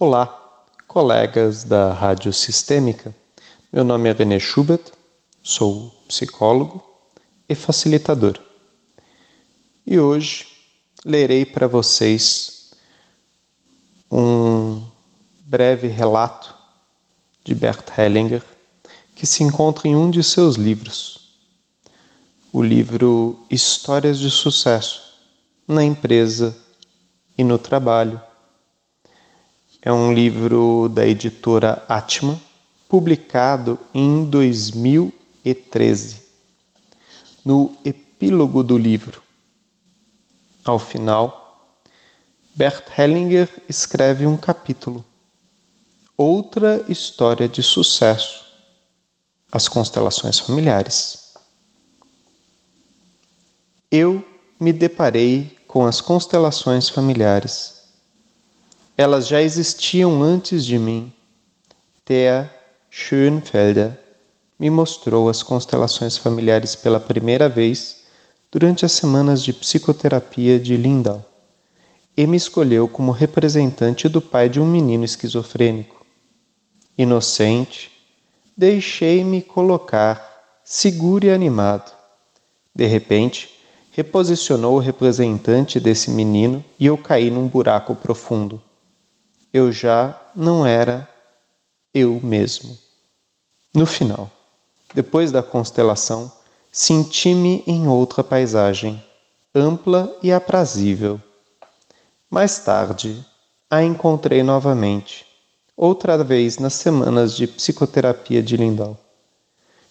Olá, 0.00 0.64
colegas 0.86 1.64
da 1.64 1.92
Rádio 1.92 2.32
Sistêmica. 2.32 3.12
Meu 3.72 3.82
nome 3.82 4.08
é 4.08 4.12
René 4.12 4.38
Schubert, 4.38 4.92
sou 5.42 5.90
psicólogo 6.06 6.80
e 7.48 7.54
facilitador. 7.56 8.38
E 9.84 9.98
hoje 9.98 10.46
lerei 11.04 11.44
para 11.44 11.66
vocês 11.66 12.70
um 14.08 14.86
breve 15.40 15.88
relato 15.88 16.54
de 17.42 17.52
Bert 17.52 17.84
Hellinger 17.98 18.44
que 19.16 19.26
se 19.26 19.42
encontra 19.42 19.88
em 19.88 19.96
um 19.96 20.12
de 20.12 20.22
seus 20.22 20.54
livros, 20.54 21.34
o 22.52 22.62
livro 22.62 23.44
Histórias 23.50 24.20
de 24.20 24.30
Sucesso 24.30 25.02
na 25.66 25.82
Empresa 25.82 26.56
e 27.36 27.42
no 27.42 27.58
Trabalho 27.58 28.27
é 29.80 29.92
um 29.92 30.12
livro 30.12 30.88
da 30.88 31.06
editora 31.06 31.84
Atman, 31.88 32.40
publicado 32.88 33.78
em 33.94 34.24
2013. 34.24 36.22
No 37.44 37.76
epílogo 37.84 38.62
do 38.64 38.76
livro, 38.76 39.22
ao 40.64 40.78
final, 40.78 41.78
Bert 42.54 42.86
Hellinger 42.98 43.48
escreve 43.68 44.26
um 44.26 44.36
capítulo. 44.36 45.04
Outra 46.16 46.84
história 46.88 47.48
de 47.48 47.62
sucesso. 47.62 48.44
As 49.50 49.68
constelações 49.68 50.38
familiares. 50.40 51.32
Eu 53.90 54.22
me 54.60 54.72
deparei 54.72 55.56
com 55.66 55.86
as 55.86 56.00
constelações 56.00 56.88
familiares 56.88 57.77
elas 58.98 59.28
já 59.28 59.40
existiam 59.40 60.20
antes 60.20 60.66
de 60.66 60.76
mim. 60.76 61.12
Thea 62.04 62.52
Schoenfelder 62.90 63.96
me 64.58 64.68
mostrou 64.68 65.28
as 65.28 65.40
constelações 65.40 66.16
familiares 66.16 66.74
pela 66.74 66.98
primeira 66.98 67.48
vez 67.48 67.98
durante 68.50 68.84
as 68.84 68.90
semanas 68.90 69.44
de 69.44 69.52
psicoterapia 69.52 70.58
de 70.58 70.76
Lindau 70.76 71.24
e 72.16 72.26
me 72.26 72.36
escolheu 72.36 72.88
como 72.88 73.12
representante 73.12 74.08
do 74.08 74.20
pai 74.20 74.48
de 74.48 74.60
um 74.60 74.66
menino 74.66 75.04
esquizofrênico. 75.04 76.04
Inocente, 76.96 77.92
deixei-me 78.56 79.42
colocar, 79.42 80.58
seguro 80.64 81.24
e 81.24 81.30
animado. 81.30 81.92
De 82.74 82.86
repente, 82.86 83.48
reposicionou 83.92 84.74
o 84.74 84.80
representante 84.80 85.78
desse 85.78 86.10
menino 86.10 86.64
e 86.80 86.86
eu 86.86 86.98
caí 86.98 87.30
num 87.30 87.46
buraco 87.46 87.94
profundo 87.94 88.60
eu 89.52 89.72
já 89.72 90.18
não 90.34 90.66
era 90.66 91.08
eu 91.94 92.20
mesmo. 92.22 92.76
No 93.74 93.86
final, 93.86 94.30
depois 94.94 95.30
da 95.30 95.42
constelação, 95.42 96.30
senti-me 96.72 97.62
em 97.66 97.88
outra 97.88 98.22
paisagem, 98.22 99.02
ampla 99.54 100.14
e 100.22 100.32
aprazível. 100.32 101.20
Mais 102.30 102.58
tarde, 102.58 103.24
a 103.70 103.82
encontrei 103.82 104.42
novamente, 104.42 105.26
outra 105.76 106.22
vez 106.22 106.58
nas 106.58 106.74
semanas 106.74 107.34
de 107.34 107.46
psicoterapia 107.46 108.42
de 108.42 108.56
Lindau. 108.56 108.98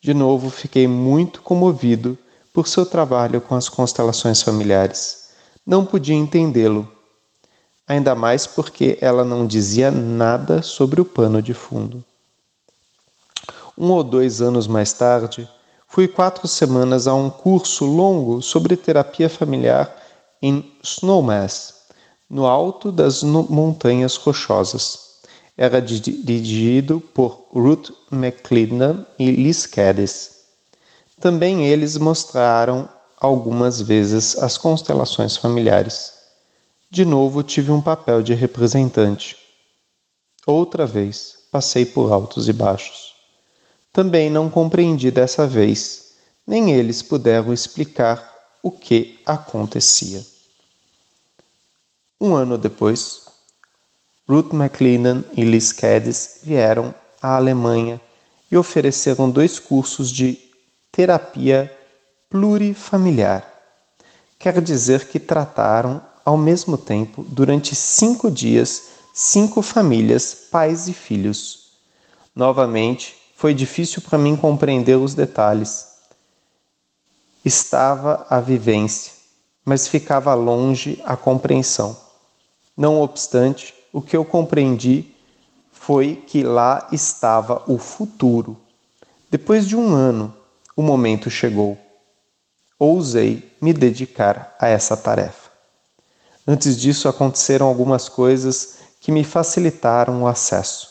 De 0.00 0.12
novo, 0.12 0.50
fiquei 0.50 0.86
muito 0.86 1.42
comovido 1.42 2.18
por 2.52 2.66
seu 2.66 2.84
trabalho 2.84 3.40
com 3.40 3.54
as 3.54 3.68
constelações 3.68 4.42
familiares. 4.42 5.30
Não 5.64 5.86
podia 5.86 6.16
entendê-lo, 6.16 6.90
ainda 7.86 8.14
mais 8.14 8.46
porque 8.46 8.98
ela 9.00 9.24
não 9.24 9.46
dizia 9.46 9.90
nada 9.90 10.62
sobre 10.62 11.00
o 11.00 11.04
pano 11.04 11.42
de 11.42 11.54
fundo. 11.54 12.04
Um 13.76 13.90
ou 13.90 14.04
dois 14.04 14.40
anos 14.40 14.66
mais 14.66 14.92
tarde, 14.92 15.48
fui 15.88 16.06
quatro 16.06 16.46
semanas 16.46 17.06
a 17.06 17.14
um 17.14 17.30
curso 17.30 17.84
longo 17.84 18.40
sobre 18.42 18.76
terapia 18.76 19.28
familiar 19.28 19.94
em 20.40 20.72
Snowmass, 20.82 21.74
no 22.28 22.46
alto 22.46 22.90
das 22.90 23.22
Montanhas 23.22 24.16
Rochosas. 24.16 24.98
Era 25.56 25.80
dirigido 25.82 27.00
por 27.00 27.46
Ruth 27.52 27.90
McClendon 28.10 29.04
e 29.18 29.30
Liz 29.30 29.66
Cadiz. 29.66 30.30
Também 31.20 31.66
eles 31.66 31.96
mostraram 31.98 32.88
algumas 33.20 33.80
vezes 33.80 34.36
as 34.38 34.56
constelações 34.56 35.36
familiares. 35.36 36.21
De 36.92 37.06
novo 37.06 37.42
tive 37.42 37.72
um 37.72 37.80
papel 37.80 38.22
de 38.22 38.34
representante. 38.34 39.34
Outra 40.46 40.84
vez 40.84 41.38
passei 41.50 41.86
por 41.86 42.12
altos 42.12 42.50
e 42.50 42.52
baixos. 42.52 43.14
Também 43.90 44.28
não 44.28 44.50
compreendi 44.50 45.10
dessa 45.10 45.46
vez, 45.46 46.16
nem 46.46 46.70
eles 46.70 47.00
puderam 47.00 47.50
explicar 47.50 48.22
o 48.62 48.70
que 48.70 49.18
acontecia. 49.24 50.22
Um 52.20 52.34
ano 52.34 52.58
depois, 52.58 53.22
Ruth 54.28 54.52
McLennan 54.52 55.24
e 55.34 55.44
Liz 55.44 55.72
Cadiz 55.72 56.40
vieram 56.42 56.94
à 57.22 57.36
Alemanha 57.36 57.98
e 58.50 58.56
ofereceram 58.58 59.30
dois 59.30 59.58
cursos 59.58 60.10
de 60.10 60.38
terapia 60.92 61.74
plurifamiliar. 62.28 63.50
Quer 64.38 64.60
dizer 64.60 65.08
que 65.08 65.18
trataram 65.18 66.11
ao 66.24 66.36
mesmo 66.36 66.78
tempo, 66.78 67.24
durante 67.28 67.74
cinco 67.74 68.30
dias, 68.30 68.84
cinco 69.12 69.62
famílias, 69.62 70.34
pais 70.50 70.88
e 70.88 70.92
filhos. 70.92 71.72
Novamente, 72.34 73.14
foi 73.36 73.52
difícil 73.52 74.00
para 74.02 74.18
mim 74.18 74.36
compreender 74.36 74.96
os 74.96 75.14
detalhes. 75.14 75.88
Estava 77.44 78.26
a 78.30 78.40
vivência, 78.40 79.12
mas 79.64 79.88
ficava 79.88 80.32
longe 80.34 81.02
a 81.04 81.16
compreensão. 81.16 81.96
Não 82.76 83.00
obstante, 83.00 83.74
o 83.92 84.00
que 84.00 84.16
eu 84.16 84.24
compreendi 84.24 85.12
foi 85.72 86.14
que 86.14 86.42
lá 86.44 86.86
estava 86.92 87.62
o 87.66 87.78
futuro. 87.78 88.56
Depois 89.28 89.66
de 89.66 89.76
um 89.76 89.92
ano, 89.92 90.32
o 90.76 90.82
momento 90.82 91.28
chegou. 91.28 91.76
Ousei 92.78 93.52
me 93.60 93.72
dedicar 93.72 94.54
a 94.58 94.68
essa 94.68 94.96
tarefa. 94.96 95.41
Antes 96.46 96.76
disso, 96.76 97.08
aconteceram 97.08 97.66
algumas 97.66 98.08
coisas 98.08 98.78
que 99.00 99.12
me 99.12 99.22
facilitaram 99.22 100.22
o 100.22 100.26
acesso. 100.26 100.88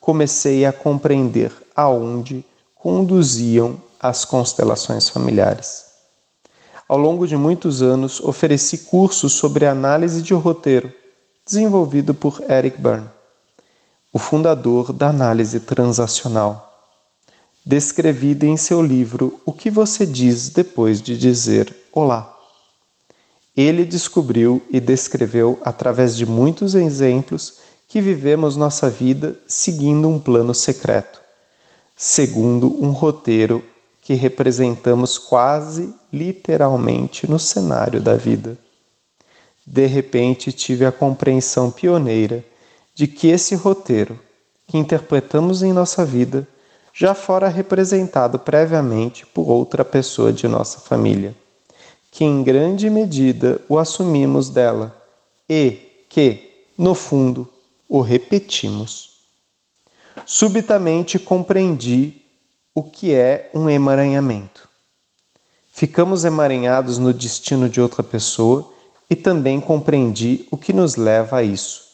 Comecei 0.00 0.64
a 0.64 0.72
compreender 0.72 1.52
aonde 1.74 2.44
conduziam 2.74 3.80
as 4.00 4.24
constelações 4.24 5.08
familiares. 5.08 5.86
Ao 6.88 6.96
longo 6.96 7.26
de 7.26 7.36
muitos 7.36 7.82
anos, 7.82 8.20
ofereci 8.20 8.78
cursos 8.78 9.32
sobre 9.32 9.66
análise 9.66 10.22
de 10.22 10.32
roteiro, 10.32 10.92
desenvolvido 11.44 12.14
por 12.14 12.40
Eric 12.48 12.80
Byrne, 12.80 13.10
o 14.12 14.18
fundador 14.18 14.92
da 14.92 15.08
análise 15.08 15.60
transacional, 15.60 16.86
descrevida 17.64 18.46
em 18.46 18.56
seu 18.56 18.80
livro 18.80 19.40
O 19.44 19.52
que 19.52 19.70
você 19.70 20.06
diz 20.06 20.48
depois 20.48 21.02
de 21.02 21.18
dizer 21.18 21.74
olá 21.92 22.37
ele 23.60 23.84
descobriu 23.84 24.62
e 24.70 24.78
descreveu 24.78 25.58
através 25.64 26.16
de 26.16 26.24
muitos 26.24 26.76
exemplos 26.76 27.54
que 27.88 28.00
vivemos 28.00 28.54
nossa 28.54 28.88
vida 28.88 29.36
seguindo 29.48 30.08
um 30.08 30.16
plano 30.16 30.54
secreto, 30.54 31.20
segundo 31.96 32.80
um 32.80 32.92
roteiro 32.92 33.64
que 34.00 34.14
representamos 34.14 35.18
quase 35.18 35.92
literalmente 36.12 37.28
no 37.28 37.36
cenário 37.36 38.00
da 38.00 38.14
vida. 38.14 38.56
De 39.66 39.86
repente 39.86 40.52
tive 40.52 40.86
a 40.86 40.92
compreensão 40.92 41.68
pioneira 41.68 42.44
de 42.94 43.08
que 43.08 43.26
esse 43.26 43.56
roteiro 43.56 44.20
que 44.68 44.78
interpretamos 44.78 45.64
em 45.64 45.72
nossa 45.72 46.04
vida 46.04 46.46
já 46.94 47.12
fora 47.12 47.48
representado 47.48 48.38
previamente 48.38 49.26
por 49.26 49.50
outra 49.50 49.84
pessoa 49.84 50.32
de 50.32 50.46
nossa 50.46 50.78
família 50.78 51.34
que 52.10 52.24
em 52.24 52.42
grande 52.42 52.88
medida 52.90 53.60
o 53.68 53.78
assumimos 53.78 54.48
dela 54.48 54.96
e 55.48 56.04
que, 56.08 56.64
no 56.76 56.94
fundo, 56.94 57.48
o 57.88 58.00
repetimos. 58.00 59.18
Subitamente 60.26 61.18
compreendi 61.18 62.22
o 62.74 62.82
que 62.82 63.14
é 63.14 63.50
um 63.54 63.68
emaranhamento. 63.68 64.68
Ficamos 65.72 66.24
emaranhados 66.24 66.98
no 66.98 67.12
destino 67.12 67.68
de 67.68 67.80
outra 67.80 68.02
pessoa 68.02 68.72
e 69.08 69.14
também 69.14 69.60
compreendi 69.60 70.46
o 70.50 70.56
que 70.56 70.72
nos 70.72 70.96
leva 70.96 71.38
a 71.38 71.42
isso. 71.42 71.86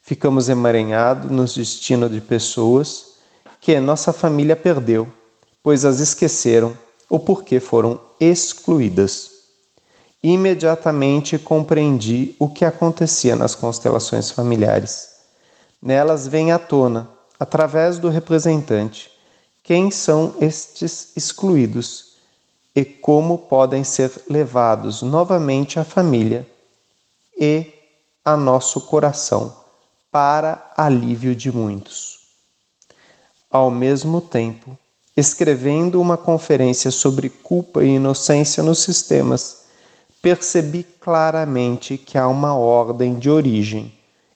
Ficamos 0.00 0.48
emaranhados 0.48 1.30
no 1.30 1.44
destino 1.44 2.08
de 2.08 2.20
pessoas 2.20 3.18
que 3.60 3.78
nossa 3.80 4.12
família 4.12 4.56
perdeu, 4.56 5.06
pois 5.62 5.84
as 5.84 6.00
esqueceram 6.00 6.76
ou 7.08 7.20
porque 7.20 7.60
foram 7.60 8.00
excluídas 8.18 9.37
imediatamente 10.22 11.38
compreendi 11.38 12.34
o 12.38 12.48
que 12.48 12.64
acontecia 12.64 13.36
nas 13.36 13.54
constelações 13.54 14.30
familiares. 14.30 15.10
Nelas 15.80 16.26
vem 16.26 16.50
à 16.50 16.58
tona, 16.58 17.08
através 17.38 17.98
do 17.98 18.08
representante, 18.08 19.10
quem 19.62 19.90
são 19.90 20.34
estes 20.40 21.12
excluídos 21.16 22.16
e 22.74 22.84
como 22.84 23.38
podem 23.38 23.84
ser 23.84 24.10
levados 24.28 25.02
novamente 25.02 25.78
à 25.78 25.84
família 25.84 26.46
e 27.38 27.72
a 28.24 28.36
nosso 28.36 28.80
coração 28.82 29.54
para 30.10 30.72
alívio 30.76 31.34
de 31.34 31.52
muitos. 31.52 32.18
Ao 33.50 33.70
mesmo 33.70 34.20
tempo, 34.20 34.76
escrevendo 35.16 36.00
uma 36.00 36.16
conferência 36.16 36.90
sobre 36.90 37.28
culpa 37.28 37.84
e 37.84 37.96
inocência 37.96 38.62
nos 38.62 38.80
sistemas, 38.80 39.67
percebi 40.20 40.82
claramente 40.82 41.96
que 41.96 42.18
há 42.18 42.26
uma 42.28 42.54
ordem 42.56 43.18
de 43.18 43.30
origem 43.30 43.92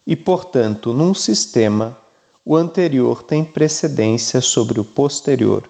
e, 0.06 0.16
portanto, 0.16 0.92
num 0.92 1.14
sistema, 1.14 1.96
o 2.44 2.56
anterior 2.56 3.22
tem 3.22 3.44
precedência 3.44 4.40
sobre 4.40 4.80
o 4.80 4.84
posterior. 4.84 5.68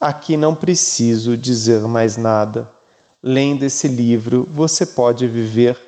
Aqui 0.00 0.36
não 0.36 0.54
preciso 0.54 1.36
dizer 1.36 1.82
mais 1.82 2.16
nada. 2.16 2.70
Lendo 3.22 3.64
esse 3.64 3.88
livro, 3.88 4.46
você 4.50 4.86
pode 4.86 5.26
viver 5.26 5.78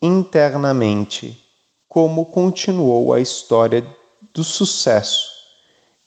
internamente 0.00 1.40
como 1.88 2.26
continuou 2.26 3.12
a 3.12 3.20
história 3.20 3.86
do 4.34 4.44
sucesso 4.44 5.30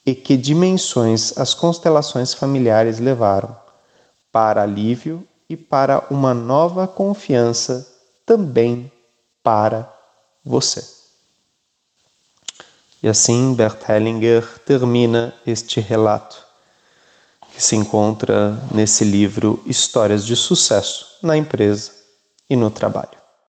e 0.05 0.13
que 0.13 0.37
dimensões 0.37 1.37
as 1.37 1.53
constelações 1.53 2.33
familiares 2.33 2.99
levaram 2.99 3.55
para 4.31 4.61
alívio 4.61 5.25
e 5.49 5.55
para 5.55 6.05
uma 6.09 6.33
nova 6.33 6.87
confiança 6.87 7.87
também 8.25 8.91
para 9.43 9.91
você. 10.43 10.83
E 13.01 13.07
assim 13.07 13.53
Bert 13.53 13.87
Hellinger 13.87 14.59
termina 14.65 15.33
este 15.45 15.79
relato, 15.79 16.43
que 17.53 17.61
se 17.61 17.75
encontra 17.75 18.51
nesse 18.73 19.03
livro 19.03 19.61
Histórias 19.65 20.25
de 20.25 20.35
Sucesso 20.35 21.19
na 21.21 21.37
Empresa 21.37 21.91
e 22.49 22.55
no 22.55 22.71
Trabalho. 22.71 23.24